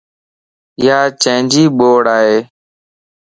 [0.85, 2.35] ياچيجي ٻوڙائي